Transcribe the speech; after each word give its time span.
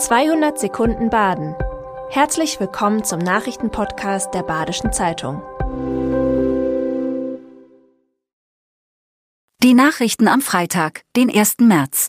200 0.00 0.58
Sekunden 0.58 1.10
Baden. 1.10 1.54
Herzlich 2.08 2.58
willkommen 2.58 3.04
zum 3.04 3.18
Nachrichtenpodcast 3.18 4.32
der 4.32 4.42
Badischen 4.42 4.94
Zeitung. 4.94 5.42
Die 9.62 9.74
Nachrichten 9.74 10.26
am 10.26 10.40
Freitag, 10.40 11.02
den 11.16 11.28
1. 11.28 11.56
März. 11.60 12.08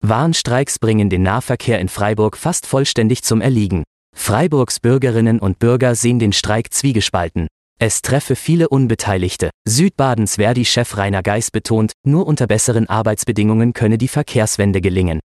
Warnstreiks 0.00 0.80
bringen 0.80 1.10
den 1.10 1.22
Nahverkehr 1.22 1.78
in 1.78 1.88
Freiburg 1.88 2.36
fast 2.36 2.66
vollständig 2.66 3.22
zum 3.22 3.40
Erliegen. 3.40 3.84
Freiburgs 4.16 4.80
Bürgerinnen 4.80 5.38
und 5.38 5.60
Bürger 5.60 5.94
sehen 5.94 6.18
den 6.18 6.32
Streik 6.32 6.74
zwiegespalten. 6.74 7.46
Es 7.78 8.02
treffe 8.02 8.34
viele 8.34 8.68
Unbeteiligte. 8.68 9.50
Südbadens 9.64 10.36
Verdi-Chef 10.36 10.96
Rainer 10.96 11.22
Geis 11.22 11.52
betont, 11.52 11.92
nur 12.04 12.26
unter 12.26 12.48
besseren 12.48 12.88
Arbeitsbedingungen 12.88 13.74
könne 13.74 13.96
die 13.96 14.08
Verkehrswende 14.08 14.80
gelingen. 14.80 15.20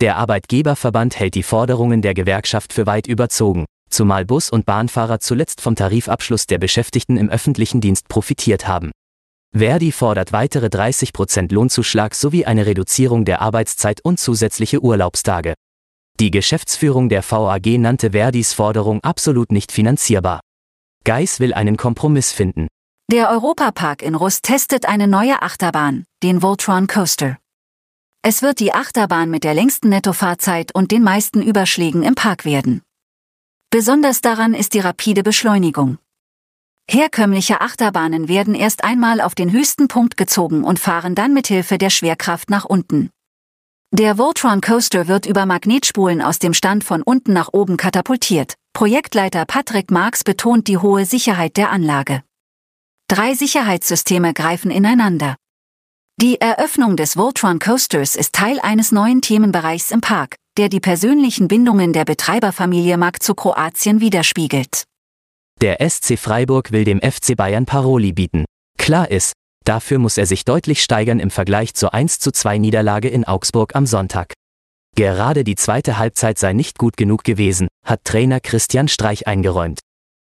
Der 0.00 0.16
Arbeitgeberverband 0.16 1.18
hält 1.18 1.34
die 1.34 1.42
Forderungen 1.42 2.02
der 2.02 2.14
Gewerkschaft 2.14 2.72
für 2.72 2.86
weit 2.86 3.08
überzogen, 3.08 3.64
zumal 3.90 4.24
Bus- 4.24 4.48
und 4.48 4.64
Bahnfahrer 4.64 5.18
zuletzt 5.18 5.60
vom 5.60 5.74
Tarifabschluss 5.74 6.46
der 6.46 6.58
Beschäftigten 6.58 7.16
im 7.16 7.28
öffentlichen 7.28 7.80
Dienst 7.80 8.08
profitiert 8.08 8.68
haben. 8.68 8.92
Verdi 9.52 9.90
fordert 9.90 10.32
weitere 10.32 10.70
30 10.70 11.12
Prozent 11.12 11.50
Lohnzuschlag 11.50 12.14
sowie 12.14 12.44
eine 12.44 12.66
Reduzierung 12.66 13.24
der 13.24 13.40
Arbeitszeit 13.40 14.00
und 14.04 14.20
zusätzliche 14.20 14.80
Urlaubstage. 14.84 15.54
Die 16.20 16.30
Geschäftsführung 16.30 17.08
der 17.08 17.24
VAG 17.28 17.78
nannte 17.78 18.12
Verdis 18.12 18.52
Forderung 18.52 19.02
absolut 19.02 19.50
nicht 19.50 19.72
finanzierbar. 19.72 20.40
Geis 21.04 21.40
will 21.40 21.54
einen 21.54 21.76
Kompromiss 21.76 22.30
finden. 22.30 22.68
Der 23.10 23.30
Europapark 23.30 24.02
in 24.02 24.14
Rust 24.14 24.44
testet 24.44 24.86
eine 24.86 25.08
neue 25.08 25.42
Achterbahn, 25.42 26.04
den 26.22 26.42
Voltron 26.42 26.86
Coaster. 26.86 27.38
Es 28.22 28.42
wird 28.42 28.58
die 28.60 28.74
Achterbahn 28.74 29.30
mit 29.30 29.44
der 29.44 29.54
längsten 29.54 29.88
Nettofahrzeit 29.90 30.74
und 30.74 30.90
den 30.90 31.02
meisten 31.02 31.40
Überschlägen 31.40 32.02
im 32.02 32.14
Park 32.14 32.44
werden. 32.44 32.82
Besonders 33.70 34.20
daran 34.20 34.54
ist 34.54 34.74
die 34.74 34.80
rapide 34.80 35.22
Beschleunigung. 35.22 35.98
Herkömmliche 36.90 37.60
Achterbahnen 37.60 38.28
werden 38.28 38.54
erst 38.54 38.82
einmal 38.82 39.20
auf 39.20 39.34
den 39.34 39.52
höchsten 39.52 39.88
Punkt 39.88 40.16
gezogen 40.16 40.64
und 40.64 40.78
fahren 40.78 41.14
dann 41.14 41.34
mit 41.34 41.46
Hilfe 41.46 41.76
der 41.76 41.90
Schwerkraft 41.90 42.48
nach 42.48 42.64
unten. 42.64 43.10
Der 43.90 44.18
Voltron 44.18 44.60
Coaster 44.60 45.06
wird 45.06 45.26
über 45.26 45.46
Magnetspulen 45.46 46.20
aus 46.20 46.38
dem 46.38 46.54
Stand 46.54 46.84
von 46.84 47.02
unten 47.02 47.32
nach 47.32 47.50
oben 47.52 47.76
katapultiert. 47.76 48.54
Projektleiter 48.72 49.44
Patrick 49.44 49.90
Marx 49.90 50.24
betont 50.24 50.66
die 50.68 50.78
hohe 50.78 51.04
Sicherheit 51.04 51.56
der 51.56 51.70
Anlage. 51.70 52.22
Drei 53.08 53.34
Sicherheitssysteme 53.34 54.34
greifen 54.34 54.70
ineinander. 54.70 55.36
Die 56.20 56.40
Eröffnung 56.40 56.96
des 56.96 57.16
Voltron 57.16 57.60
Coasters 57.60 58.16
ist 58.16 58.34
Teil 58.34 58.58
eines 58.58 58.90
neuen 58.90 59.20
Themenbereichs 59.20 59.92
im 59.92 60.00
Park, 60.00 60.34
der 60.56 60.68
die 60.68 60.80
persönlichen 60.80 61.46
Bindungen 61.46 61.92
der 61.92 62.04
Betreiberfamilie 62.04 62.96
Mack 62.96 63.22
zu 63.22 63.36
Kroatien 63.36 64.00
widerspiegelt. 64.00 64.82
Der 65.60 65.76
SC 65.88 66.18
Freiburg 66.18 66.72
will 66.72 66.82
dem 66.82 67.00
FC 67.00 67.36
Bayern 67.36 67.66
Paroli 67.66 68.10
bieten. 68.10 68.46
Klar 68.78 69.12
ist, 69.12 69.32
dafür 69.64 70.00
muss 70.00 70.18
er 70.18 70.26
sich 70.26 70.44
deutlich 70.44 70.82
steigern 70.82 71.20
im 71.20 71.30
Vergleich 71.30 71.74
zur 71.74 71.94
1 71.94 72.18
zu 72.18 72.32
2 72.32 72.58
Niederlage 72.58 73.08
in 73.08 73.24
Augsburg 73.24 73.76
am 73.76 73.86
Sonntag. 73.86 74.32
Gerade 74.96 75.44
die 75.44 75.54
zweite 75.54 75.98
Halbzeit 75.98 76.36
sei 76.36 76.52
nicht 76.52 76.78
gut 76.78 76.96
genug 76.96 77.22
gewesen, 77.22 77.68
hat 77.84 78.02
Trainer 78.02 78.40
Christian 78.40 78.88
Streich 78.88 79.28
eingeräumt. 79.28 79.78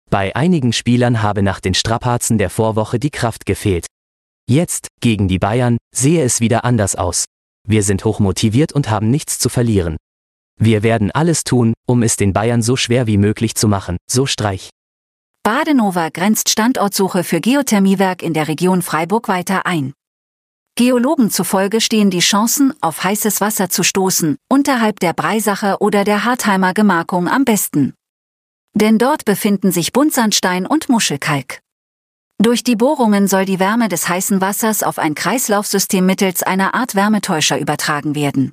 Bei 0.09 0.35
einigen 0.35 0.73
Spielern 0.73 1.21
habe 1.21 1.43
nach 1.43 1.61
den 1.61 1.75
Strapazen 1.75 2.39
der 2.39 2.48
Vorwoche 2.48 2.98
die 2.98 3.11
Kraft 3.11 3.45
gefehlt. 3.45 3.85
Jetzt, 4.47 4.89
gegen 5.00 5.27
die 5.27 5.39
Bayern, 5.39 5.78
sehe 5.95 6.23
es 6.23 6.41
wieder 6.41 6.64
anders 6.64 6.97
aus. 6.97 7.25
Wir 7.67 7.83
sind 7.83 8.05
hochmotiviert 8.05 8.73
und 8.73 8.91
haben 8.91 9.11
nichts 9.11 9.39
zu 9.39 9.48
verlieren. 9.48 9.97
Wir 10.61 10.83
werden 10.83 11.11
alles 11.11 11.45
tun, 11.45 11.73
um 11.86 12.03
es 12.03 12.17
den 12.17 12.34
Bayern 12.34 12.61
so 12.61 12.77
schwer 12.77 13.06
wie 13.06 13.17
möglich 13.17 13.55
zu 13.55 13.69
machen, 13.69 13.97
so 14.09 14.27
Streich. 14.27 14.69
Badenova 15.42 16.11
grenzt 16.11 16.51
Standortsuche 16.51 17.24
für 17.24 17.41
Geothermiewerk 17.41 18.23
in 18.23 18.35
der 18.35 18.48
Region 18.48 18.83
Freiburg 18.83 19.29
weiter 19.29 19.64
ein. 19.67 19.95
Geologen 20.77 21.30
zufolge 21.30 21.80
stehen 21.80 22.11
die 22.11 22.20
Chancen, 22.20 22.74
auf 22.83 23.02
heißes 23.02 23.40
Wasser 23.40 23.70
zu 23.70 23.83
stoßen, 23.83 24.36
unterhalb 24.51 25.01
der 25.01 25.13
Breisacher 25.13 25.80
oder 25.80 26.05
der 26.05 26.24
Hartheimer 26.24 26.74
Gemarkung 26.74 27.29
am 27.29 27.45
besten. 27.45 27.95
Denn 28.74 28.98
dort 28.98 29.24
befinden 29.24 29.73
sich 29.73 29.92
Buntsandstein 29.92 30.67
und 30.67 30.89
Muschelkalk. 30.89 31.61
Durch 32.42 32.64
die 32.64 32.77
Bohrungen 32.77 33.28
soll 33.28 33.45
die 33.45 33.61
Wärme 33.61 33.89
des 33.89 34.08
heißen 34.08 34.40
Wassers 34.40 34.83
auf 34.83 34.98
ein 34.98 35.14
Kreislaufsystem 35.14 36.05
mittels 36.05 36.42
einer 36.42 36.74
Art 36.74 36.95
Wärmetäuscher 36.95 37.58
übertragen 37.58 38.14
werden. 38.14 38.52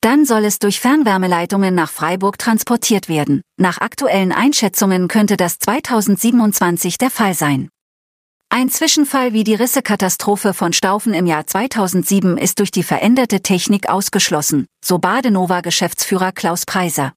Dann 0.00 0.24
soll 0.24 0.44
es 0.44 0.58
durch 0.58 0.80
Fernwärmeleitungen 0.80 1.74
nach 1.74 1.90
Freiburg 1.90 2.38
transportiert 2.38 3.08
werden. 3.08 3.42
Nach 3.60 3.78
aktuellen 3.78 4.32
Einschätzungen 4.32 5.08
könnte 5.08 5.36
das 5.36 5.58
2027 5.58 6.96
der 6.96 7.10
Fall 7.10 7.34
sein. 7.34 7.68
Ein 8.48 8.70
Zwischenfall 8.70 9.32
wie 9.32 9.42
die 9.42 9.56
Rissekatastrophe 9.56 10.54
von 10.54 10.72
Staufen 10.72 11.12
im 11.12 11.26
Jahr 11.26 11.46
2007 11.46 12.38
ist 12.38 12.60
durch 12.60 12.70
die 12.70 12.84
veränderte 12.84 13.42
Technik 13.42 13.88
ausgeschlossen, 13.88 14.66
so 14.84 14.98
Badenova-Geschäftsführer 14.98 16.30
Klaus 16.30 16.64
Preiser. 16.64 17.12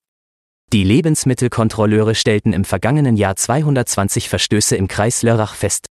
Die 0.72 0.84
Lebensmittelkontrolleure 0.84 2.14
stellten 2.14 2.54
im 2.54 2.64
vergangenen 2.64 3.18
Jahr 3.18 3.36
220 3.36 4.30
Verstöße 4.30 4.76
im 4.76 4.88
Kreis 4.88 5.24
Lörrach 5.24 5.56
fest. 5.56 5.88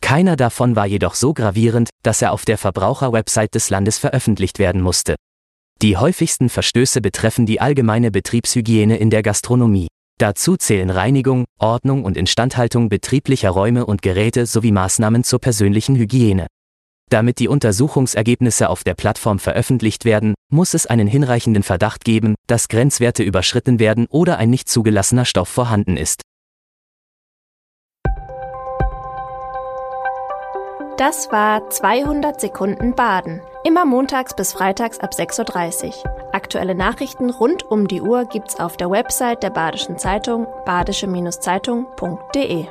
Keiner 0.00 0.36
davon 0.36 0.76
war 0.76 0.86
jedoch 0.86 1.16
so 1.16 1.34
gravierend, 1.34 1.90
dass 2.04 2.22
er 2.22 2.32
auf 2.32 2.44
der 2.44 2.56
Verbraucherwebsite 2.56 3.50
des 3.50 3.68
Landes 3.68 3.98
veröffentlicht 3.98 4.60
werden 4.60 4.80
musste. 4.80 5.16
Die 5.80 5.96
häufigsten 5.96 6.50
Verstöße 6.50 7.00
betreffen 7.00 7.46
die 7.46 7.60
allgemeine 7.60 8.12
Betriebshygiene 8.12 8.96
in 8.96 9.10
der 9.10 9.24
Gastronomie. 9.24 9.88
Dazu 10.20 10.56
zählen 10.56 10.90
Reinigung, 10.90 11.44
Ordnung 11.58 12.04
und 12.04 12.16
Instandhaltung 12.16 12.88
betrieblicher 12.88 13.50
Räume 13.50 13.86
und 13.86 14.02
Geräte 14.02 14.46
sowie 14.46 14.70
Maßnahmen 14.70 15.24
zur 15.24 15.40
persönlichen 15.40 15.96
Hygiene. 15.96 16.46
Damit 17.12 17.38
die 17.40 17.48
Untersuchungsergebnisse 17.48 18.70
auf 18.70 18.84
der 18.84 18.94
Plattform 18.94 19.38
veröffentlicht 19.38 20.06
werden, 20.06 20.32
muss 20.50 20.72
es 20.72 20.86
einen 20.86 21.06
hinreichenden 21.06 21.62
Verdacht 21.62 22.06
geben, 22.06 22.36
dass 22.46 22.68
Grenzwerte 22.68 23.22
überschritten 23.22 23.78
werden 23.78 24.06
oder 24.08 24.38
ein 24.38 24.48
nicht 24.48 24.70
zugelassener 24.70 25.26
Stoff 25.26 25.50
vorhanden 25.50 25.98
ist. 25.98 26.22
Das 30.96 31.30
war 31.30 31.68
200 31.68 32.40
Sekunden 32.40 32.94
Baden. 32.94 33.42
Immer 33.62 33.84
montags 33.84 34.34
bis 34.34 34.54
freitags 34.54 34.98
ab 34.98 35.12
6.30 35.12 35.88
Uhr. 35.88 35.92
Aktuelle 36.32 36.74
Nachrichten 36.74 37.28
rund 37.28 37.70
um 37.70 37.88
die 37.88 38.00
Uhr 38.00 38.24
gibt's 38.24 38.58
auf 38.58 38.78
der 38.78 38.90
Website 38.90 39.42
der 39.42 39.50
Badischen 39.50 39.98
Zeitung 39.98 40.46
badische-zeitung.de. 40.64 42.68